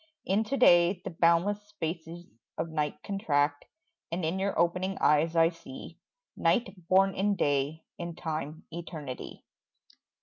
[0.25, 2.25] Into day The boundless spaces
[2.57, 3.65] of night contract
[4.11, 5.99] And in your opening eyes I see
[6.35, 9.45] Night born in day, in time eternity.